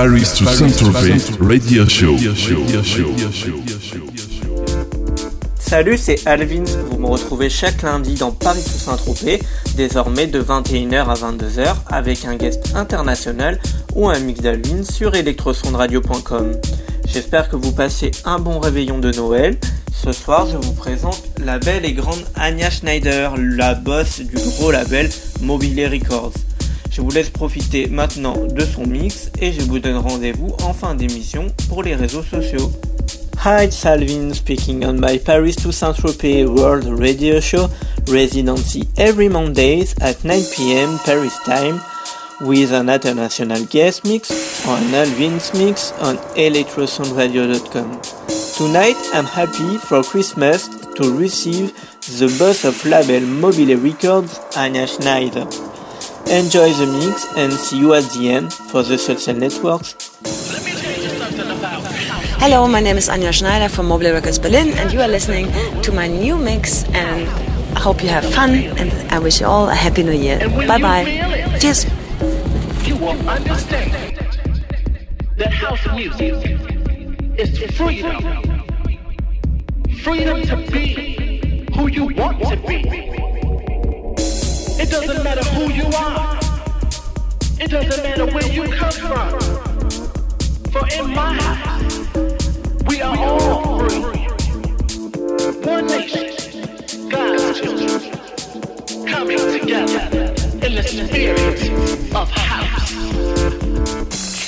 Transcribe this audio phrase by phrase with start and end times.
[0.00, 2.16] Paris to Saint-Tropez Radio Show.
[5.58, 6.64] Salut, c'est Alvin.
[6.90, 9.40] Vous me retrouvez chaque lundi dans Paris to Saint-Tropez,
[9.76, 13.60] désormais de 21h à 22h, avec un guest international
[13.94, 16.52] ou un mix d'Alvin sur electrosondradio.com.
[17.06, 19.58] J'espère que vous passez un bon réveillon de Noël.
[19.92, 24.70] Ce soir, je vous présente la belle et grande Anya Schneider, la boss du gros
[24.70, 25.10] label
[25.42, 26.39] Mobile Records.
[26.90, 30.94] Je vous laisse profiter maintenant de son mix et je vous donne rendez-vous en fin
[30.94, 32.72] d'émission pour les réseaux sociaux.
[33.44, 37.68] Hi, Salvin speaking on my Paris to Saint-Tropez World Radio Show
[38.08, 40.98] residency every Mondays at 9 p.m.
[41.04, 41.80] Paris time
[42.40, 48.00] with an international guest mix or an Alvin's mix on electrosoundradio.com.
[48.56, 51.72] Tonight I'm happy for Christmas to receive
[52.18, 55.46] the boss of label Mobile Records, Anya Schneider.
[56.30, 59.94] Enjoy the mix and see you at the end for the social networks.
[62.38, 65.50] Hello, my name is Anja Schneider from Mobilee Records Berlin, and you are listening
[65.82, 66.84] to my new mix.
[66.94, 67.28] And
[67.76, 70.38] I hope you have fun, and I wish you all a happy new year.
[70.66, 71.58] Bye bye.
[71.60, 71.84] Cheers
[72.90, 74.18] you will understand
[75.36, 76.34] that house music
[77.38, 78.20] is freedom.
[80.02, 83.29] Freedom to be who you want to be.
[84.90, 86.36] It doesn't matter who you are.
[87.60, 89.38] It doesn't matter where you come from.
[90.72, 92.08] For in my house,
[92.88, 94.00] we are all free.
[95.62, 98.00] One nation, God's children,
[99.06, 100.34] coming together
[100.66, 101.70] in the spirit
[102.12, 102.90] of house.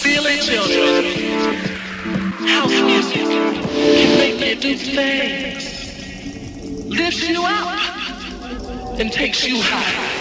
[0.03, 1.05] Feel it, children.
[2.49, 3.29] House music
[3.79, 5.65] can make you do things.
[6.89, 10.12] Lifts you up and takes you high.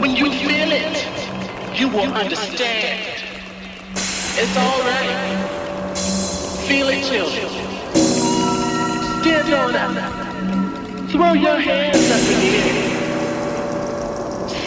[0.00, 3.04] When you feel it, you will understand.
[4.34, 5.46] It's alright.
[6.66, 7.50] Feel it, children.
[9.20, 9.94] Stand on up.
[11.10, 12.90] Throw your hands up in the air.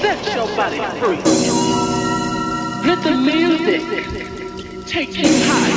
[0.02, 1.22] Set your body free.
[2.88, 3.82] Let the music
[4.86, 5.74] take you high.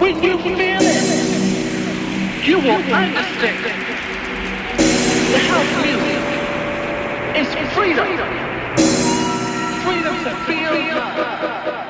[0.00, 1.06] When you feel it,
[2.48, 3.64] you will understand.
[5.30, 6.29] The house music
[7.36, 8.06] is freedom.
[9.84, 11.89] Freedom to feel love.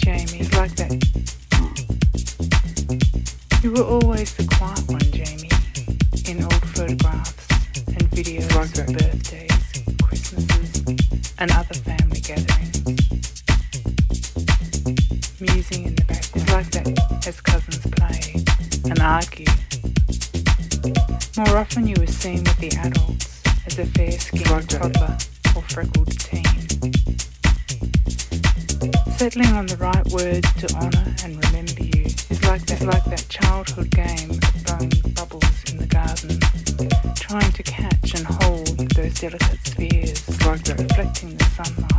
[0.00, 0.92] Jamie, like that.
[3.62, 5.50] You were always the quiet one, Jamie,
[6.26, 7.46] in old photographs
[7.86, 12.80] and videos like of birthdays, Christmases, and other family gatherings.
[15.38, 16.34] Musing in the background.
[16.34, 18.42] It's like that as cousins play
[18.88, 19.52] and argue.
[21.36, 25.18] More often you were seen with the adults as a fair-skinned like toddler
[25.54, 26.69] or freckled teen.
[29.20, 33.26] Settling on the right words to honor and remember you is like that, like that
[33.28, 36.40] childhood game of throwing bubbles in the garden,
[37.16, 41.89] trying to catch and hold those delicate spheres like reflecting the sunlight.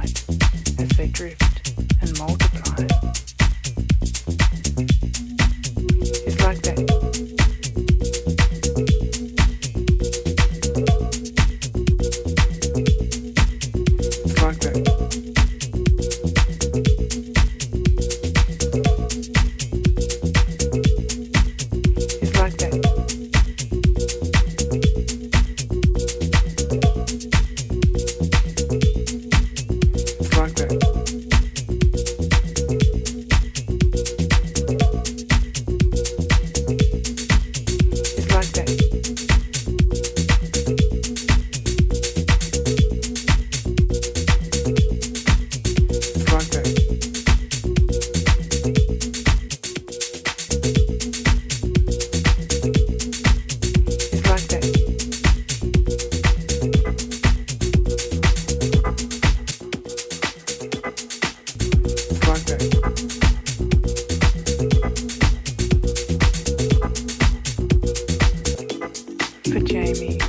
[69.43, 70.19] for Jamie.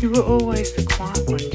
[0.00, 1.51] You were always the quiet one.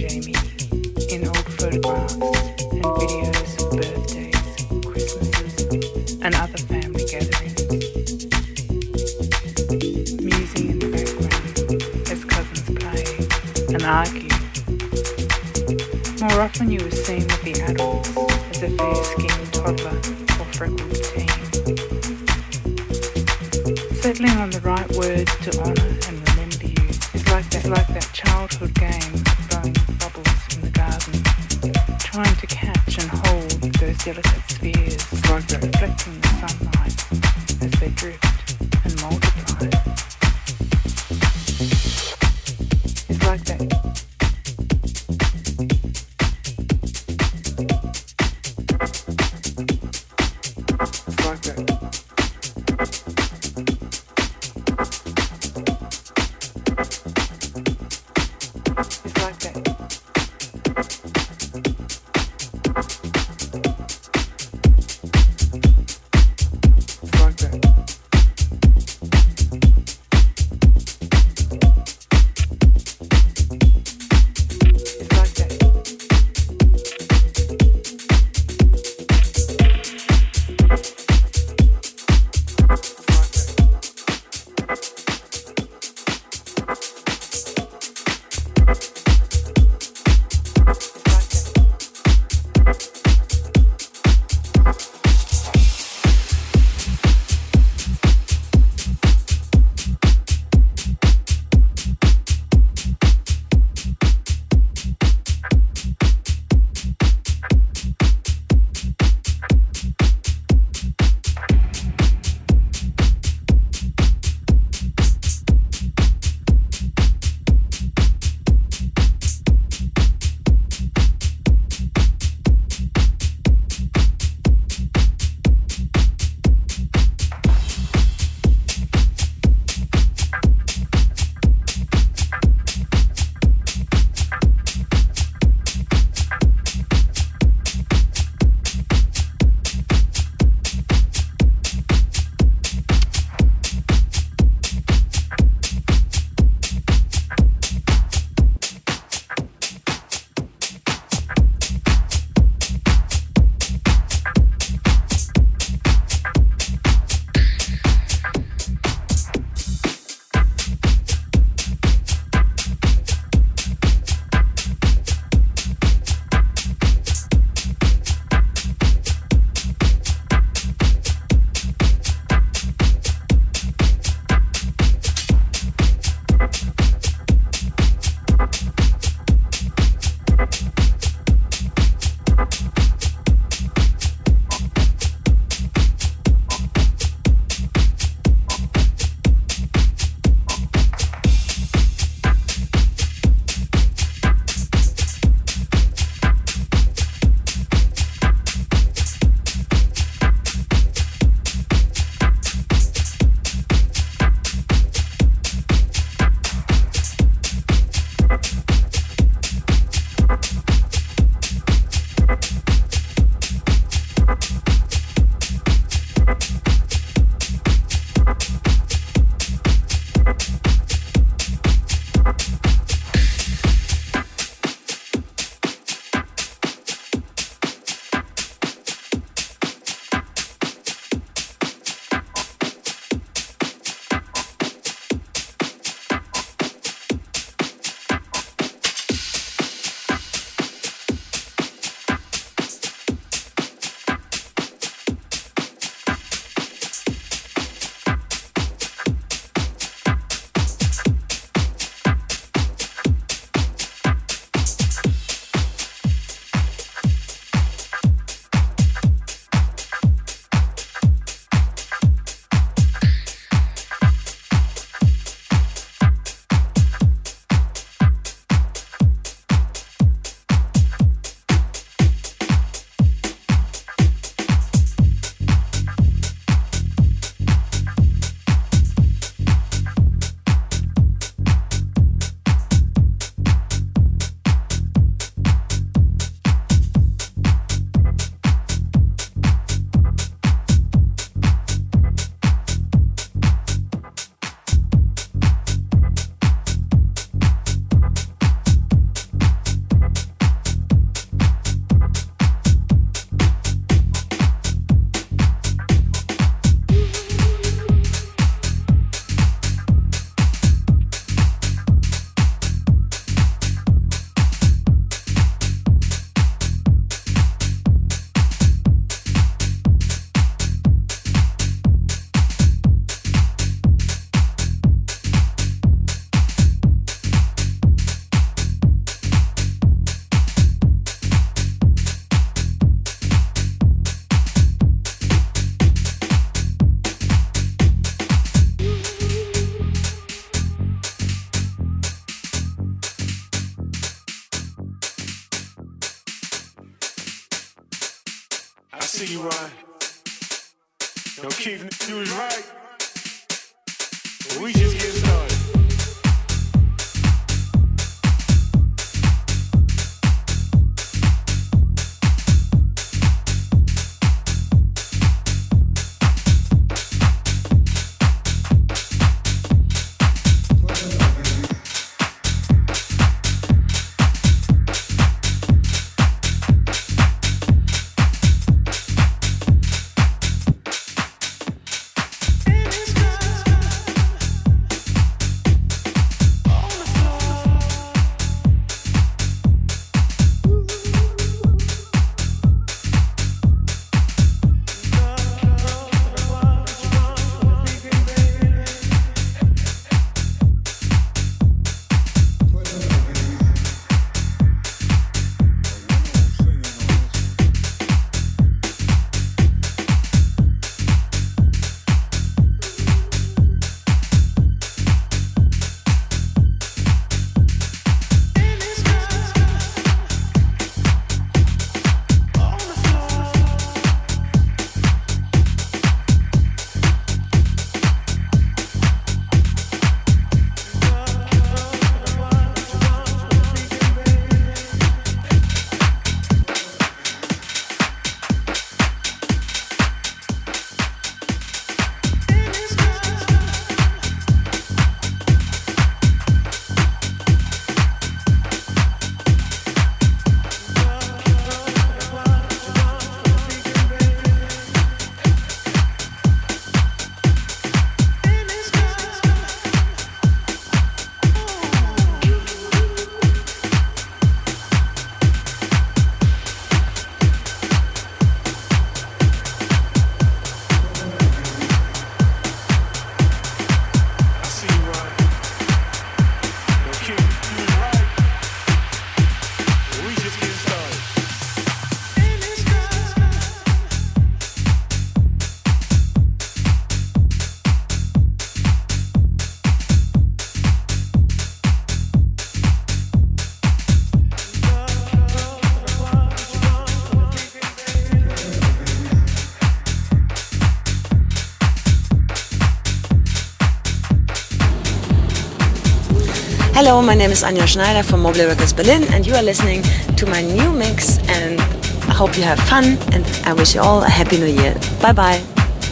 [507.08, 510.04] Hello, my name is Anja Schneider from Mobilee Records Berlin, and you are listening
[510.36, 511.38] to my new mix.
[511.48, 514.94] And I hope you have fun, and I wish you all a happy new year.
[515.22, 515.64] Bye bye.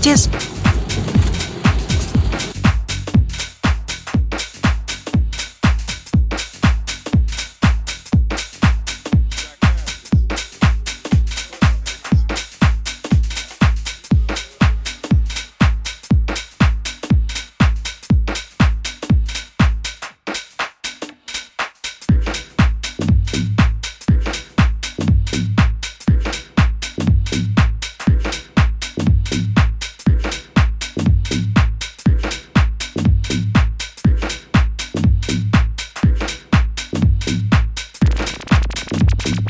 [0.01, 0.29] Cheers.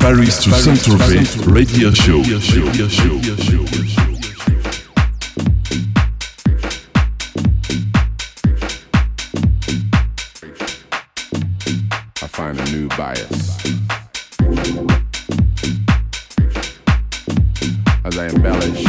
[0.05, 2.19] Paris to Saint-Tropez Radio Show.
[12.21, 13.57] I find a new bias.
[18.05, 18.84] As I embellish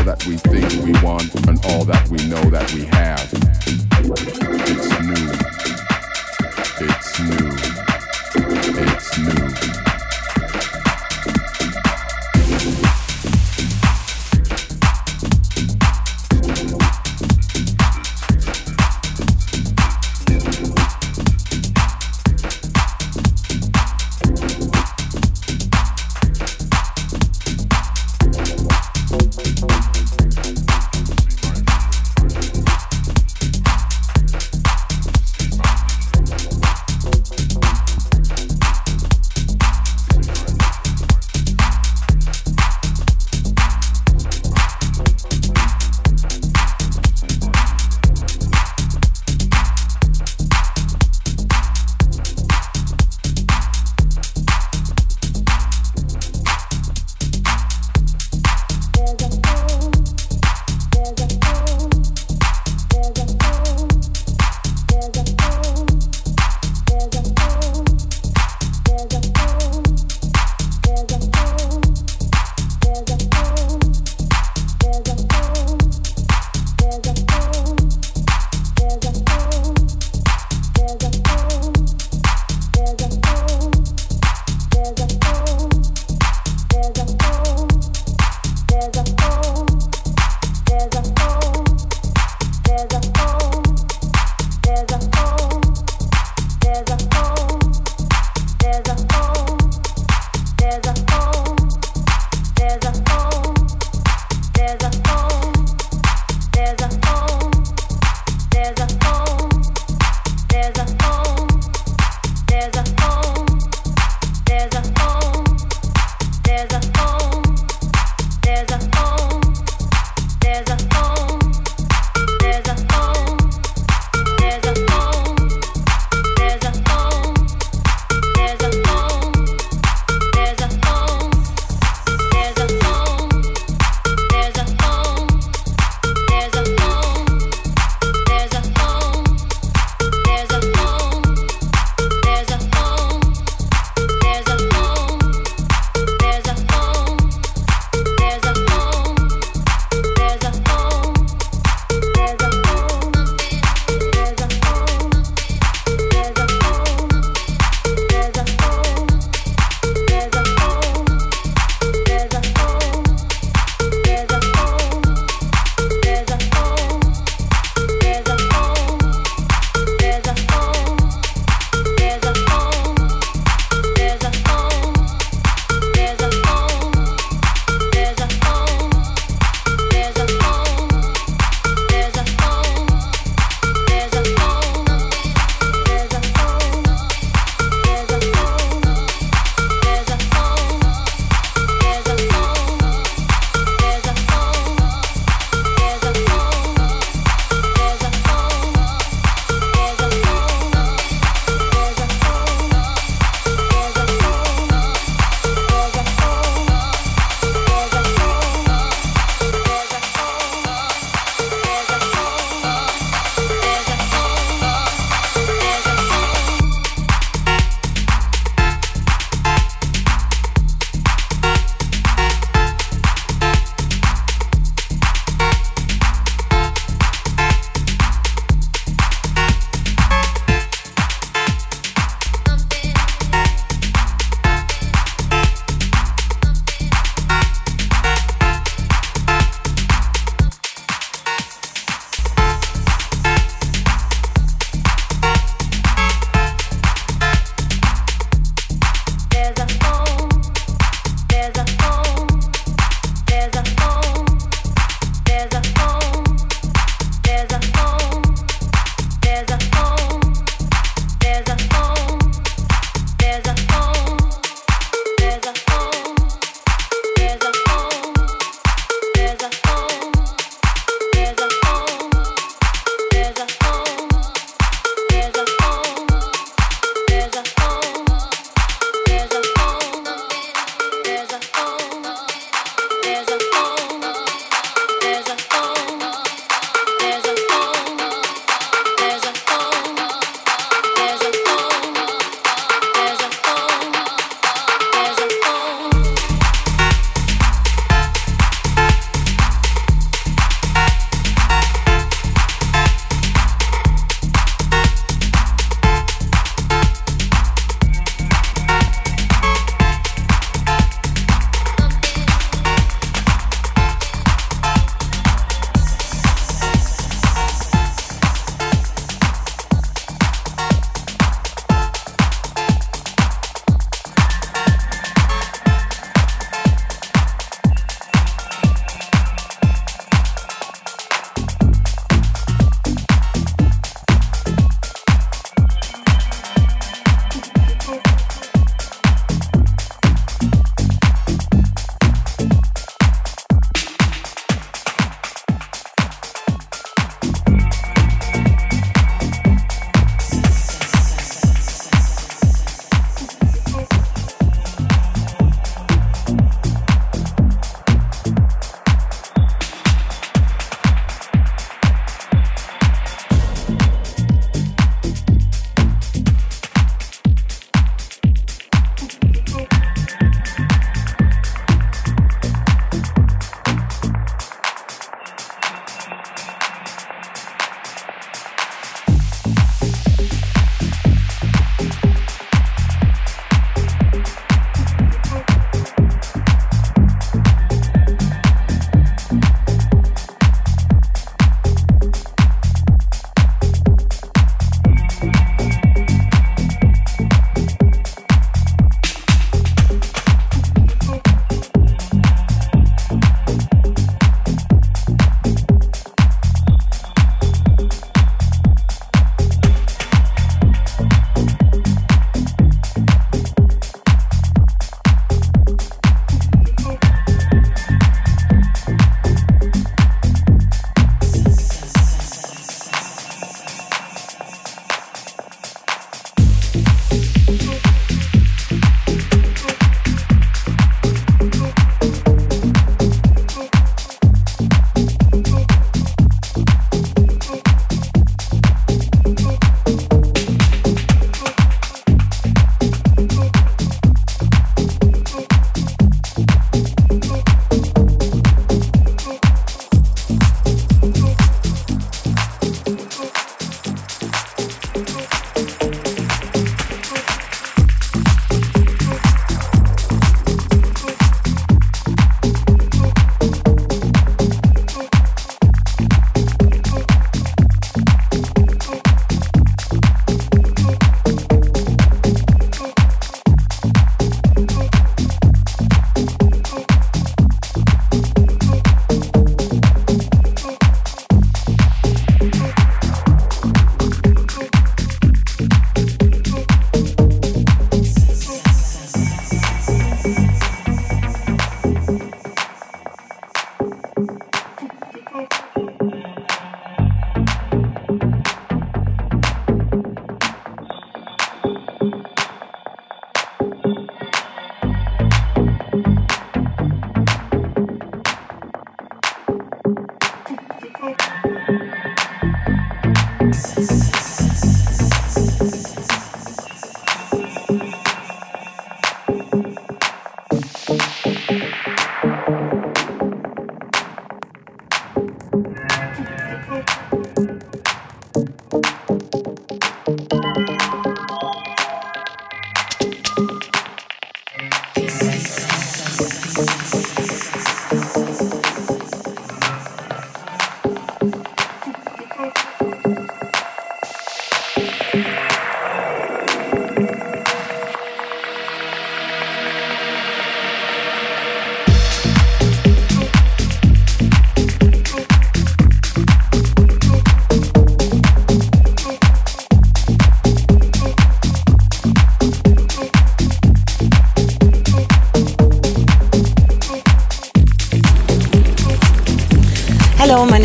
[0.00, 3.20] all that we think we want and all that we know that we have.
[6.80, 7.36] It's new.
[7.36, 7.59] It's new.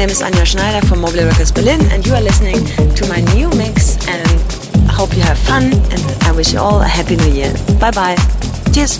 [0.06, 3.50] Name is Anja Schneider from Mobilee Records Berlin, and you are listening to my new
[3.58, 3.98] mix.
[4.08, 4.22] And
[4.88, 7.52] I hope you have fun, and I wish you all a happy new year.
[7.80, 8.16] Bye bye.
[8.72, 9.00] Cheers.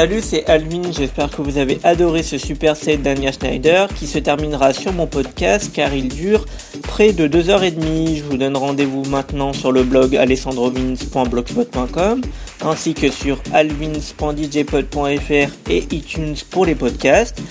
[0.00, 4.18] Salut, c'est Alvin, j'espère que vous avez adoré ce super set d'Anya Schneider qui se
[4.18, 6.46] terminera sur mon podcast car il dure
[6.84, 8.16] près de 2h30.
[8.16, 12.22] Je vous donne rendez-vous maintenant sur le blog alessandrovins.blogspot.com
[12.62, 17.42] ainsi que sur alvins.djpod.fr et iTunes pour les podcasts.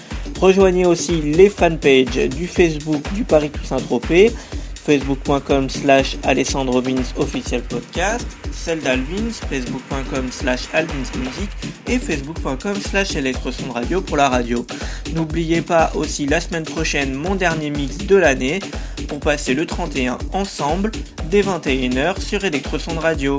[0.42, 4.34] Rejoignez aussi les fanpages du Facebook du Paris Toussaint Tropez
[4.90, 6.18] facebook.com slash
[7.18, 8.26] officiel podcast,
[8.60, 11.50] celle d'Alvins, facebook.com slash Alvins Music
[11.88, 13.16] et facebook.com slash
[13.74, 14.66] Radio pour la radio.
[15.14, 18.60] N'oubliez pas aussi la semaine prochaine mon dernier mix de l'année
[19.08, 20.92] pour passer le 31 ensemble
[21.30, 23.38] dès 21h sur Electroson Radio.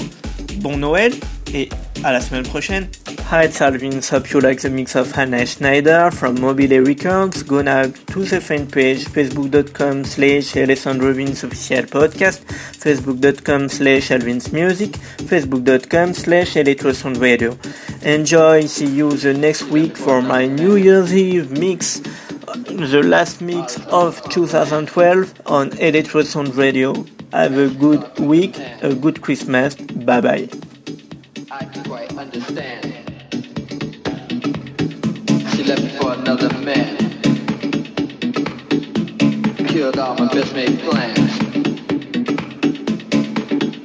[0.56, 1.12] Bon Noël
[1.52, 1.68] et
[2.02, 2.88] à la semaine prochaine.
[3.28, 4.08] Hi, it's Al Vince.
[4.10, 7.44] Hope you like the mix of Anja Schneider from Mobilee Records.
[7.44, 12.40] Go now to the fan page facebook.com slash Alessandro Vince official podcast,
[12.84, 14.90] facebook.com slash Alvin's music,
[15.30, 17.56] facebook.com slash Electrosound radio.
[18.02, 18.66] Enjoy.
[18.66, 24.20] See you the next week for my New Year's Eve mix, the last mix of
[24.30, 27.06] 2012 on Electrosound radio.
[27.32, 29.76] Have a good week, a good Christmas.
[29.76, 30.48] Bye bye.
[31.52, 32.79] I quite understand.
[35.60, 36.96] She left me for another man.
[39.68, 41.32] Killed all my best made plans.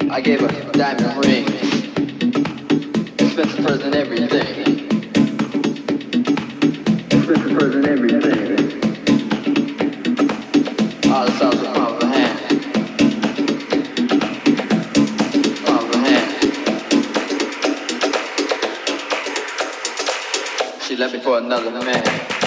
[0.10, 1.50] I gave her diamond rings,
[3.20, 4.88] expensive present everything.
[7.12, 8.56] Expensive present everything.
[11.12, 11.55] All the sauce
[21.38, 22.45] another man.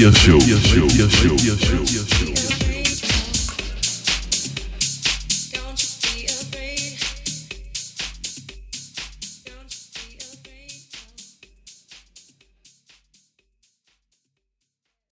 [0.00, 0.39] Radio Show.